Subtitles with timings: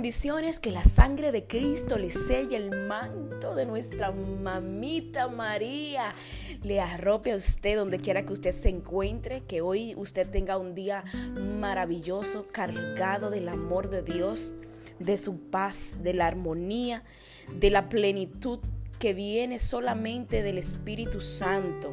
[0.00, 6.12] Que la sangre de Cristo le selle el manto de nuestra mamita María.
[6.62, 10.76] Le arrope a usted donde quiera que usted se encuentre, que hoy usted tenga un
[10.76, 11.02] día
[11.34, 14.54] maravilloso, cargado del amor de Dios,
[15.00, 17.02] de su paz, de la armonía,
[17.56, 18.60] de la plenitud
[19.00, 21.92] que viene solamente del Espíritu Santo.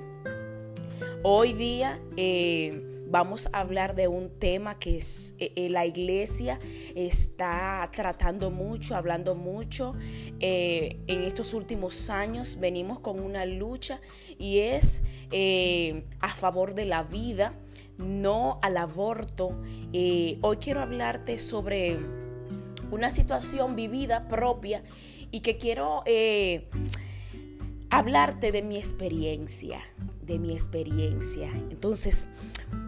[1.23, 1.99] Hoy día...
[2.17, 6.59] Eh, vamos a hablar de un tema que es, eh, eh, la iglesia
[6.95, 9.95] está tratando mucho, hablando mucho.
[10.39, 14.01] Eh, en estos últimos años venimos con una lucha
[14.37, 15.03] y es
[16.21, 17.53] a favor de la vida,
[17.97, 19.57] no al aborto.
[20.41, 21.99] hoy quiero hablarte sobre
[22.91, 24.83] una situación vivida propia
[25.31, 26.03] y que quiero
[27.89, 29.81] hablarte de mi experiencia,
[30.21, 31.49] de mi experiencia.
[31.69, 32.27] Entonces,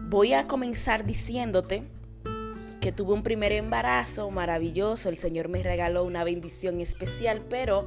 [0.08, 1.82] Voy a comenzar diciéndote
[2.80, 7.86] que tuve un primer embarazo maravilloso, el Señor me regaló una bendición especial, pero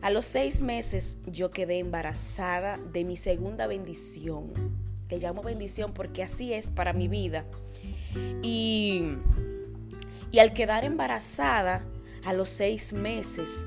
[0.00, 4.52] a los seis meses yo quedé embarazada de mi segunda bendición.
[5.08, 7.44] Le llamo bendición porque así es para mi vida.
[8.40, 9.14] Y,
[10.30, 11.84] y al quedar embarazada
[12.24, 13.66] a los seis meses,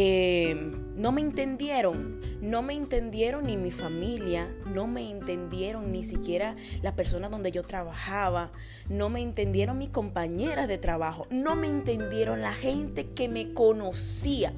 [0.00, 0.54] eh,
[0.94, 6.94] no me entendieron, no me entendieron ni mi familia, no me entendieron ni siquiera la
[6.94, 8.52] persona donde yo trabajaba,
[8.88, 14.52] no me entendieron mis compañeras de trabajo, no me entendieron la gente que me conocía,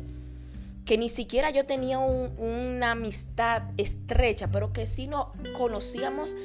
[0.84, 6.36] que ni siquiera yo tenía una amistad estrecha, pero que sí nos conocíamos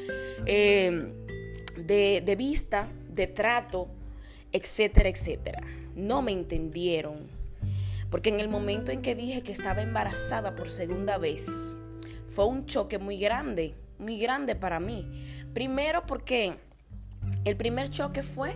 [0.46, 1.12] eh,
[1.76, 3.90] de, de vista, de trato,
[4.54, 5.62] etcétera, etcétera.
[5.98, 7.35] No me entendieron
[8.10, 11.78] porque en el momento en que dije que estaba embarazada por segunda vez,
[12.30, 15.10] fue un choque muy grande, muy grande para mí.
[15.54, 16.58] Primero porque
[17.44, 18.56] el primer choque fue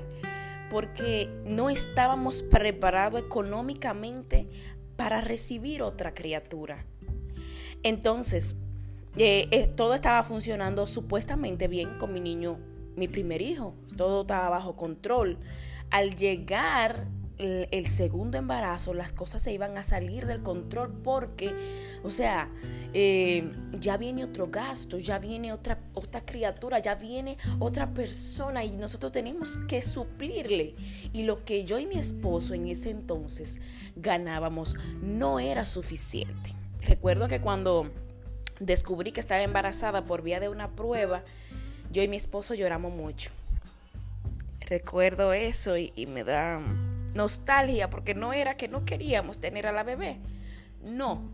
[0.70, 4.48] porque no estábamos preparados económicamente
[4.96, 6.86] para recibir otra criatura.
[7.84, 8.58] Entonces,
[9.18, 12.60] eh, eh, todo estaba funcionando supuestamente bien con mi niño,
[12.96, 13.74] mi primer hijo.
[13.96, 15.38] Todo estaba bajo control.
[15.90, 17.08] Al llegar
[17.40, 21.56] el, segundo embarazo, las cosas se iban a salir del control porque,
[22.04, 22.50] o sea,
[22.94, 28.72] eh, ya viene otro gasto, ya viene otra, otra criatura, ya viene otra persona y
[28.72, 30.76] nosotros tenemos que suplirle.
[31.14, 33.62] Y lo que yo y mi esposo en ese entonces
[33.96, 36.54] ganábamos no era suficiente.
[36.82, 37.90] Recuerdo que cuando
[38.60, 41.24] descubrí que estaba embarazada por vía de una prueba,
[41.90, 43.32] yo y mi esposo lloramos mucho.
[44.60, 46.62] Recuerdo eso y me da
[47.14, 50.18] nostalgia porque no era que no queríamos tener a la bebé.
[50.84, 51.30] No,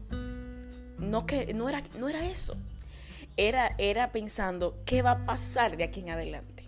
[0.97, 2.57] no, que, no, era, no era eso.
[3.37, 6.63] Era, era pensando qué va a pasar de aquí en adelante.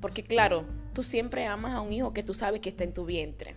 [0.00, 3.04] Porque claro, tú siempre amas a un hijo que tú sabes que está en tu
[3.04, 3.56] vientre.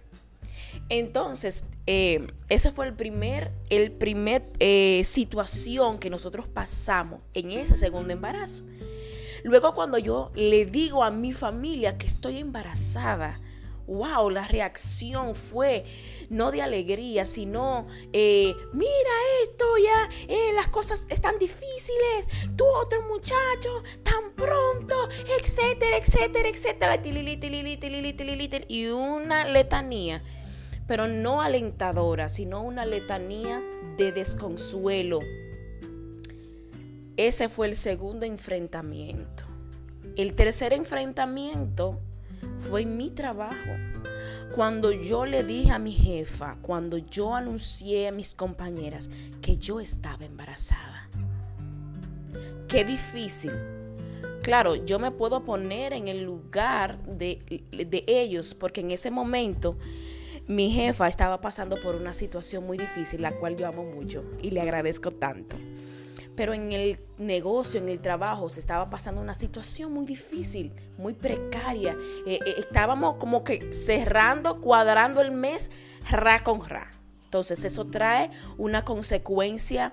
[0.90, 7.76] Entonces, eh, esa fue el primer, el primer eh, situación que nosotros pasamos en ese
[7.76, 8.64] segundo embarazo.
[9.44, 13.40] Luego cuando yo le digo a mi familia que estoy embarazada,
[13.88, 15.86] wow, la reacción fue
[16.30, 19.12] no de alegría, sino, eh, mira
[19.44, 25.08] esto ya, eh, las cosas están difíciles, tú otro muchacho, tan pronto,
[25.40, 27.02] etcétera, etcétera, etcétera,
[28.68, 30.22] y una letanía,
[30.86, 33.62] pero no alentadora, sino una letanía
[33.98, 35.20] de desconsuelo.
[37.16, 39.44] Ese fue el segundo enfrentamiento.
[40.16, 42.00] El tercer enfrentamiento
[42.62, 43.76] fue mi trabajo.
[44.56, 49.10] Cuando yo le dije a mi jefa, cuando yo anuncié a mis compañeras
[49.42, 51.10] que yo estaba embarazada.
[52.68, 53.52] Qué difícil.
[54.42, 59.78] Claro, yo me puedo poner en el lugar de, de ellos porque en ese momento
[60.48, 64.52] mi jefa estaba pasando por una situación muy difícil, la cual yo amo mucho y
[64.52, 65.58] le agradezco tanto
[66.38, 71.14] pero en el negocio, en el trabajo, se estaba pasando una situación muy difícil, muy
[71.14, 71.98] precaria.
[72.28, 75.72] Eh, eh, estábamos como que cerrando, cuadrando el mes
[76.12, 76.92] ra con ra.
[77.24, 79.92] Entonces eso trae una consecuencia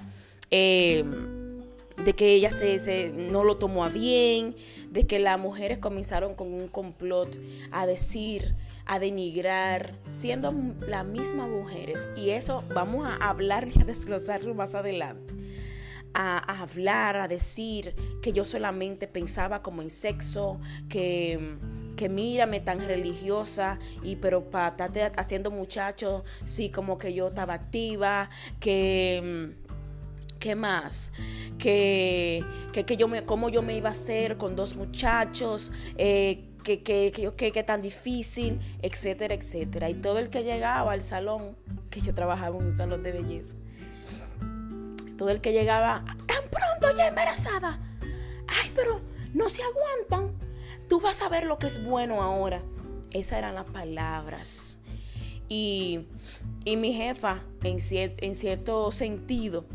[0.50, 1.62] em,
[2.04, 4.54] de que ella se, no lo tomó a bien,
[4.90, 7.38] de que las mujeres comenzaron con un complot
[7.72, 8.54] a decir,
[8.84, 10.54] a denigrar, siendo
[10.86, 12.10] las mismas mujeres.
[12.18, 15.43] Y eso vamos a hablar y a desglosarlo más adelante
[16.14, 21.56] a, hablar, a decir que yo solamente pensaba como en sexo, que,
[21.96, 27.54] que mírame tan religiosa, y pero para estar haciendo muchachos, sí, como que yo estaba
[27.54, 28.30] activa,
[28.60, 29.54] que...
[30.40, 31.10] ¿Qué más?
[31.56, 36.82] Que, que, yo me, cómo yo me iba a hacer con dos muchachos, eh, que,
[36.82, 39.88] que, que, que, tan difícil, etcétera, etcétera.
[39.88, 41.56] Y todo el que llegaba al salón,
[41.88, 43.56] que yo trabajaba en un salón de belleza,
[45.16, 47.78] todo el que llegaba, tan pronto ya embarazada.
[48.46, 49.00] Ay, pero
[49.32, 50.32] no se aguantan.
[50.88, 52.62] Tú vas a ver lo que es bueno ahora.
[53.10, 54.78] Esas eran las palabras.
[55.48, 56.06] Y,
[56.64, 59.66] mi jefa, en, en cierto sentido,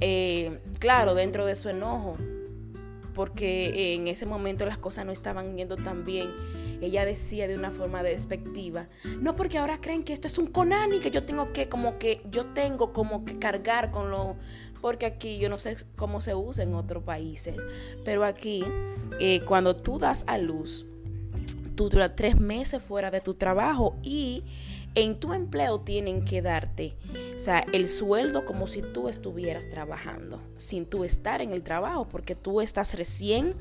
[0.00, 2.16] eh, claro, dentro de su enojo,
[3.14, 6.30] porque en ese momento las cosas no estaban yendo tan bien.
[6.80, 8.88] Ella decía de una forma despectiva,
[9.20, 12.22] no porque ahora creen que esto es un Conani, que yo tengo que, como que,
[12.30, 14.36] yo tengo como que cargar con lo,
[14.80, 17.56] porque aquí yo no sé cómo se usa en otros países,
[18.04, 18.64] pero aquí
[19.18, 20.86] eh, cuando tú das a luz,
[21.74, 24.44] tú duras tres meses fuera de tu trabajo y
[24.94, 26.94] en tu empleo tienen que darte,
[27.36, 32.08] o sea, el sueldo como si tú estuvieras trabajando, sin tú estar en el trabajo,
[32.08, 33.54] porque tú estás recién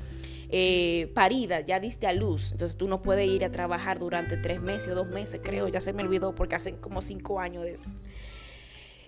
[0.49, 4.59] eh, parida, ya diste a luz, entonces tú no puedes ir a trabajar durante tres
[4.59, 7.73] meses o dos meses, creo, ya se me olvidó porque hacen como cinco años de
[7.73, 7.95] eso.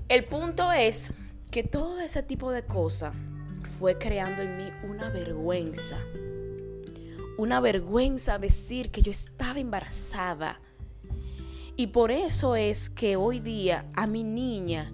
[0.07, 1.13] El punto es
[1.51, 3.13] que todo ese tipo de cosas
[3.77, 5.97] fue creando en mí una vergüenza.
[7.37, 10.61] Una vergüenza decir que yo estaba embarazada
[11.75, 14.93] y por eso es que hoy día a mi niña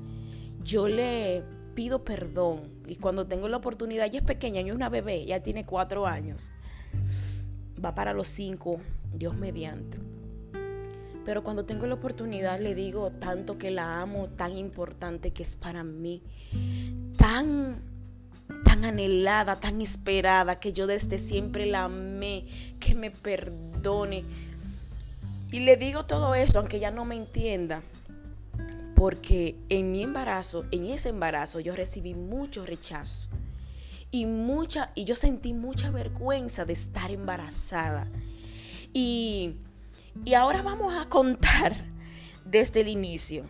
[0.63, 1.44] yo le
[1.75, 2.62] pido perdón.
[2.88, 6.07] Y cuando tengo la oportunidad, ella es pequeña, ella es una bebé, ya tiene cuatro
[6.07, 6.50] años.
[7.83, 8.80] Va para los cinco,
[9.13, 10.06] Dios mediante.
[11.27, 15.57] Pero cuando tengo la oportunidad le digo tanto que la amo, tan importante que es
[15.57, 16.24] para mí,
[17.18, 17.81] tan
[18.63, 22.45] tan anhelada, tan esperada, que yo desde siempre la amé,
[22.79, 24.24] que me perdone
[25.51, 27.81] y le digo todo esto, aunque ella no me entienda,
[28.95, 33.31] porque en mi embarazo, en ese embarazo, yo recibí mucho rechazo
[34.12, 38.07] y mucha y yo sentí mucha vergüenza de estar embarazada.
[38.94, 39.57] Y,
[40.25, 41.86] y ahora vamos a contar
[42.46, 43.44] desde el inicio.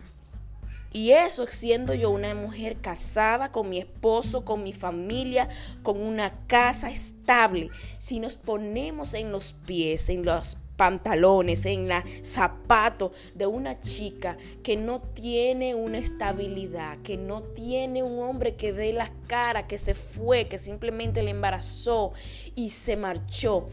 [0.90, 5.48] Y eso siendo yo una mujer casada con mi esposo, con mi familia,
[5.82, 7.68] con una casa estable.
[7.98, 14.38] Si nos ponemos en los pies, en los pantalones, en la zapato de una chica
[14.62, 19.76] que no tiene una estabilidad, que no tiene un hombre que dé la cara, que
[19.76, 22.12] se fue, que simplemente le embarazó
[22.54, 23.68] y se marchó.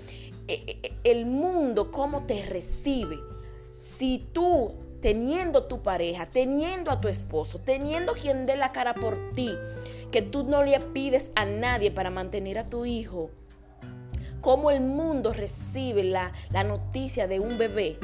[0.47, 3.17] E, e, e, el mundo, ¿cómo te recibe?
[3.71, 9.33] Si tú teniendo tu pareja, teniendo a tu esposo, teniendo quien dé la cara por
[9.33, 9.53] ti,
[10.11, 13.29] que tú no le pides a nadie para mantener a tu hijo,
[14.41, 17.97] cómo el mundo recibe la, la noticia de un bebé.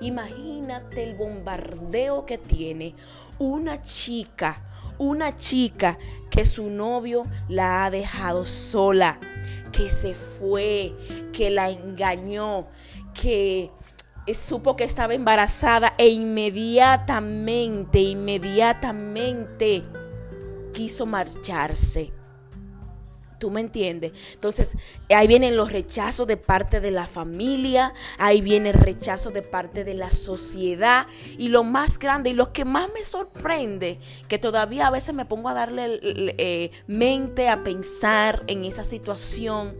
[0.00, 2.94] Imagínate el bombardeo que tiene
[3.38, 4.62] una chica,
[4.98, 5.98] una chica
[6.30, 9.18] que su novio la ha dejado sola,
[9.72, 10.94] que se fue,
[11.32, 12.68] que la engañó,
[13.12, 13.72] que
[14.34, 19.82] supo que estaba embarazada e inmediatamente, inmediatamente
[20.72, 22.17] quiso marcharse.
[23.38, 24.12] ¿Tú me entiendes?
[24.34, 24.76] Entonces,
[25.08, 29.84] ahí vienen los rechazos de parte de la familia, ahí viene el rechazo de parte
[29.84, 31.06] de la sociedad
[31.36, 35.24] y lo más grande y lo que más me sorprende, que todavía a veces me
[35.24, 39.76] pongo a darle eh, mente a pensar en esa situación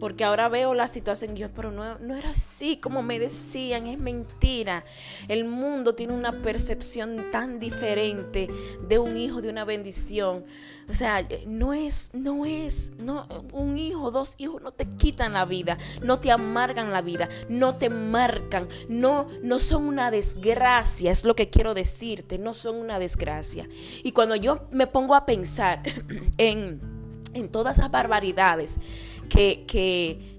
[0.00, 3.98] porque ahora veo la situación yo, pero no, no era así como me decían, es
[3.98, 4.84] mentira.
[5.28, 8.48] El mundo tiene una percepción tan diferente
[8.86, 10.44] de un hijo, de una bendición.
[10.88, 15.46] O sea, no es, no es, no, un hijo, dos hijos no te quitan la
[15.46, 21.24] vida, no te amargan la vida, no te marcan, no, no son una desgracia, es
[21.24, 23.66] lo que quiero decirte, no son una desgracia.
[24.02, 25.80] Y cuando yo me pongo a pensar
[26.36, 26.80] en,
[27.32, 28.78] en todas esas barbaridades,
[29.34, 29.64] que,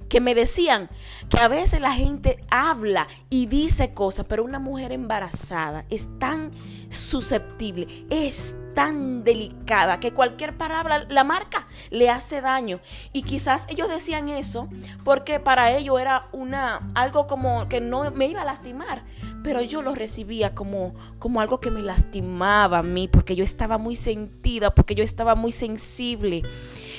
[0.10, 0.90] que, me decían
[1.30, 6.52] que a veces la gente habla y dice cosas, pero una mujer embarazada es tan
[6.88, 12.80] susceptible, es tan delicada que cualquier palabra la marca le hace daño.
[13.12, 14.70] Y quizás ellos decían eso
[15.04, 19.04] porque para ellos era una algo como que no me iba a lastimar
[19.44, 23.78] pero yo lo recibía como como algo que me lastimaba a mí porque yo estaba
[23.78, 26.42] muy sentida porque yo estaba muy sensible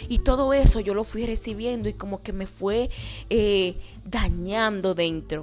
[0.09, 2.91] y todo eso yo lo fui recibiendo y como que me fue
[3.31, 5.43] eh, dañando dentro.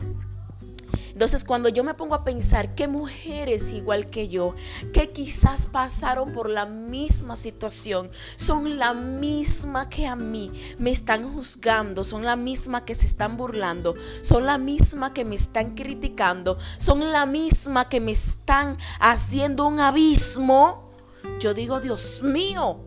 [1.14, 4.56] Entonces cuando yo me pongo a pensar que mujeres igual que yo,
[4.94, 11.32] que quizás pasaron por la misma situación, son la misma que a mí me están
[11.32, 13.94] juzgando, son la misma que se están burlando,
[14.24, 19.80] son la misma que me están criticando, son la misma que me están haciendo un
[19.80, 20.92] abismo,
[21.40, 22.80] yo digo, Dios mío,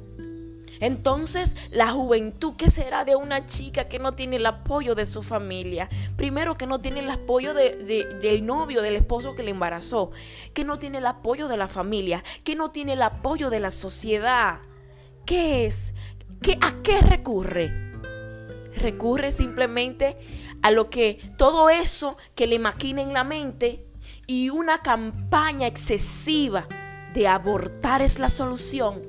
[0.81, 5.23] Entonces, la juventud, ¿qué será de una chica que no tiene el apoyo de su
[5.23, 5.89] familia?
[6.17, 10.11] Primero, que no tiene el apoyo del novio, del esposo que le embarazó,
[10.53, 13.71] que no tiene el apoyo de la familia, que no tiene el apoyo de la
[13.71, 14.59] sociedad.
[15.25, 15.95] ¿Qué es?
[16.43, 17.73] ¿Qué, ¿A qué recurre?
[18.77, 20.19] Recurre simplemente
[20.63, 23.87] a lo que todo eso que le maquina en la mente
[24.27, 26.67] y una campaña excesiva
[27.15, 29.01] de abortar es la solución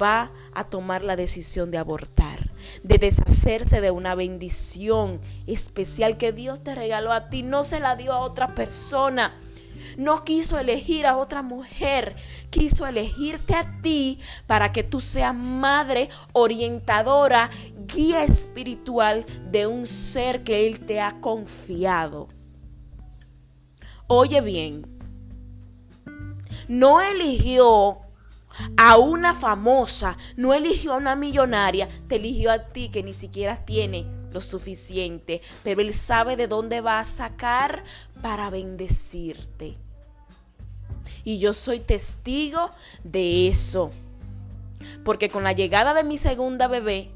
[0.00, 0.30] va a
[0.62, 2.50] tomar la decisión de abortar,
[2.84, 7.96] de deshacerse de una bendición especial que Dios te regaló a ti, no se la
[7.96, 9.34] dio a otra persona.
[9.96, 12.14] No quiso elegir a otra mujer,
[12.50, 17.50] quiso elegirte a ti para que tú seas madre, orientadora,
[17.86, 22.28] guía espiritual de un ser que Él te ha confiado.
[24.06, 24.86] Oye bien,
[26.68, 28.03] no eligió
[28.76, 33.64] a una famosa, no eligió a una millonaria, te eligió a ti que ni siquiera
[33.64, 37.84] tiene lo suficiente, pero Él sabe de dónde va a sacar
[38.20, 39.76] para bendecirte.
[41.24, 42.70] Y yo soy testigo
[43.02, 43.90] de eso.
[45.04, 47.10] Porque con la llegada de mi segunda bebé,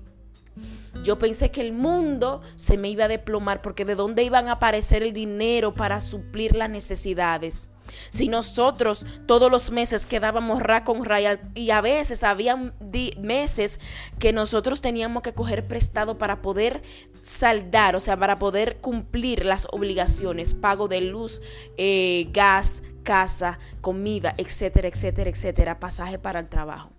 [1.05, 4.53] yo pensé que el mundo se me iba a deplomar porque de dónde iban a
[4.53, 7.71] aparecer el dinero para suplir las necesidades.
[8.11, 11.19] Si nosotros todos los meses quedábamos ra con ra
[11.55, 12.73] y a veces había
[13.19, 13.81] meses
[14.19, 16.83] que nosotros teníamos que coger prestado para poder
[17.23, 21.41] saldar, o sea, para poder cumplir las obligaciones, pago de luz,
[21.77, 26.91] eh, gas, casa, comida, etcétera, etcétera, etcétera, pasaje para el trabajo.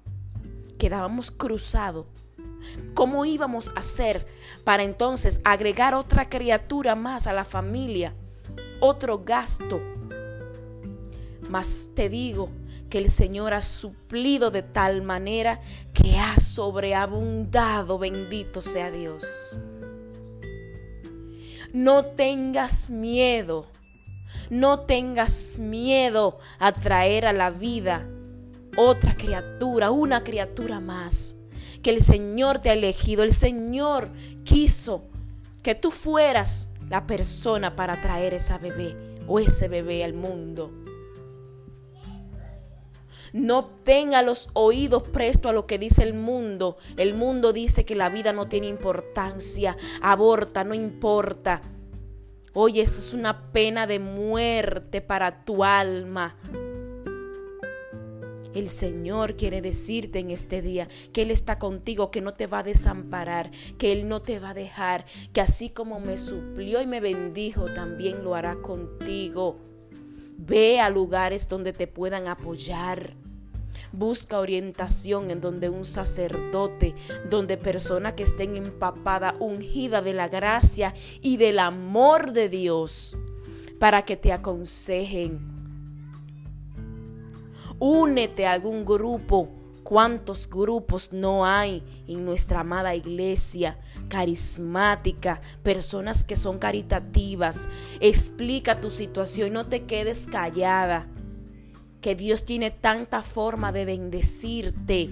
[0.77, 2.07] Quedábamos cruzados.
[2.93, 4.27] ¿Cómo íbamos a hacer
[4.63, 8.13] para entonces agregar otra criatura más a la familia?
[8.81, 9.81] Otro gasto
[11.49, 12.49] mas te digo
[12.89, 15.59] que el Señor ha suplido de tal manera
[15.93, 19.59] que ha sobreabundado, bendito sea Dios.
[21.73, 23.67] No tengas miedo,
[24.49, 28.07] no tengas miedo a traer a la vida
[28.75, 31.35] otra criatura, una criatura más,
[31.81, 34.09] que el Señor te ha elegido, el Señor
[34.43, 35.03] quiso
[35.63, 38.95] que tú fueras la persona para traer esa bebé
[39.27, 40.88] o ese bebé al mundo.
[43.33, 46.77] No tenga los oídos presto a lo que dice el mundo.
[46.97, 49.77] El mundo dice que la vida no tiene importancia.
[50.01, 51.61] Aborta, no importa.
[52.53, 56.35] Oye, eso es una pena de muerte para tu alma.
[58.55, 62.59] El Señor quiere decirte en este día que Él está contigo, que no te va
[62.59, 66.87] a desamparar, que Él no te va a dejar, que así como me suplió y
[66.87, 69.59] me bendijo, también lo hará contigo.
[70.37, 73.18] Ve a lugares donde te puedan apoyar.
[73.91, 76.95] Busca orientación en donde un sacerdote,
[77.29, 83.17] donde personas que estén empapada, ungida de la gracia y del amor de Dios,
[83.79, 85.39] para que te aconsejen.
[87.79, 95.41] Únete a algún grupo ¿Cuántos grupos no hay en nuestra amada iglesia carismática?
[95.63, 97.67] Personas que son caritativas.
[97.99, 101.07] Explica tu situación, no te quedes callada.
[102.01, 105.09] Que Dios tiene tanta forma de bendecirte.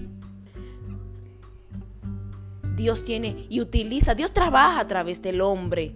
[2.76, 5.94] Dios tiene y utiliza, Dios trabaja a través del hombre.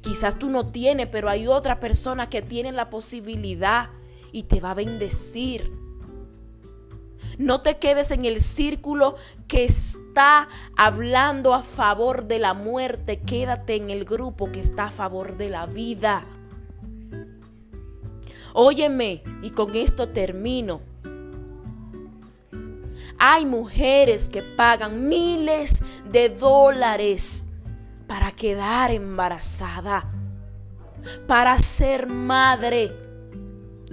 [0.00, 3.90] Quizás tú no tienes, pero hay otra persona que tiene la posibilidad
[4.30, 5.72] y te va a bendecir.
[7.36, 13.20] No te quedes en el círculo que está hablando a favor de la muerte.
[13.20, 16.24] Quédate en el grupo que está a favor de la vida.
[18.54, 20.80] Óyeme, y con esto termino.
[23.18, 27.48] Hay mujeres que pagan miles de dólares
[28.06, 30.08] para quedar embarazada,
[31.26, 32.92] para ser madre.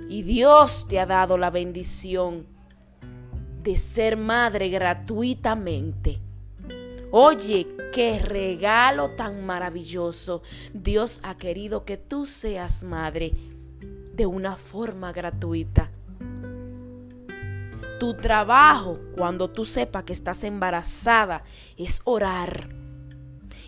[0.10, 2.46] Y Dios te ha dado la bendición
[3.64, 6.20] de ser madre gratuitamente.
[7.12, 10.44] Oye, qué regalo tan maravilloso.
[10.74, 13.32] Dios ha querido que tú seas madre
[14.16, 15.92] de una forma gratuita.
[18.00, 21.44] Tu trabajo, cuando tú sepas que estás embarazada,
[21.78, 22.70] es orar.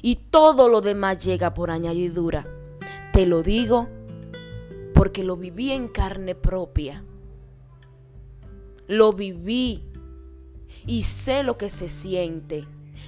[0.02, 2.46] Y todo lo demás llega por añadidura.
[3.14, 3.88] Te lo digo
[4.94, 7.04] porque lo viví en carne propia.
[8.88, 9.84] Lo viví
[10.86, 12.68] y sé lo que se siente.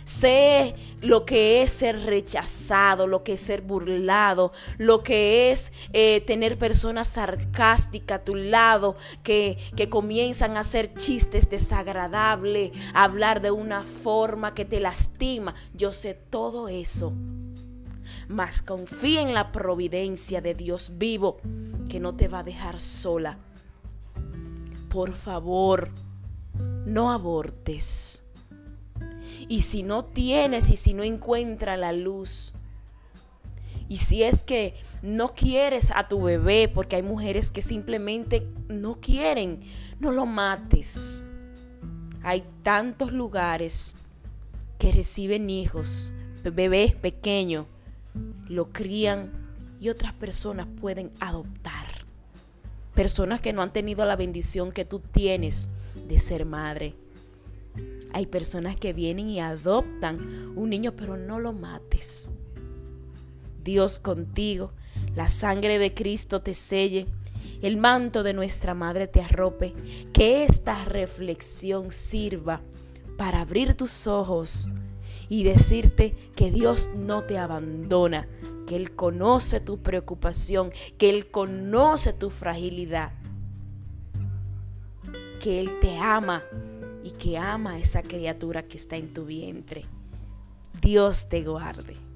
[0.09, 0.73] Sé
[1.03, 6.57] lo que es ser rechazado, lo que es ser burlado, lo que es eh, tener
[6.57, 13.51] personas sarcásticas a tu lado que, que comienzan a hacer chistes desagradables, a hablar de
[13.51, 15.53] una forma que te lastima.
[15.75, 17.13] Yo sé todo eso.
[18.27, 21.37] Mas confía en la providencia de Dios vivo
[21.87, 23.37] que no te va a dejar sola.
[24.89, 25.91] Por favor,
[26.87, 28.23] no abortes.
[29.47, 32.53] Y si no tienes y si no encuentras la luz,
[33.89, 39.01] y si es que no quieres a tu bebé, porque hay mujeres que simplemente no
[39.01, 39.61] quieren,
[39.99, 41.25] no lo mates.
[42.21, 43.95] Hay tantos lugares
[44.77, 47.65] que reciben hijos, bebés pequeños,
[48.47, 49.31] lo crían
[49.79, 51.87] y otras personas pueden adoptar.
[52.93, 55.69] Personas que no han tenido la bendición que tú tienes
[56.07, 56.95] de ser madre.
[58.11, 62.31] Hay personas que vienen y adoptan un niño, pero no lo mates.
[63.63, 64.71] Dios contigo,
[65.15, 67.05] la sangre de Cristo te selle,
[67.61, 69.73] el manto de nuestra Madre te arrope,
[70.13, 72.61] que esta reflexión sirva
[73.17, 74.69] para abrir tus ojos
[75.27, 78.27] y decirte que Dios no te abandona,
[78.65, 83.11] que Él conoce tu preocupación, que Él conoce tu fragilidad,
[85.39, 86.43] que Él te ama
[87.03, 89.83] y que ama a esa criatura que está en tu vientre.
[90.81, 92.08] Dios te guarde.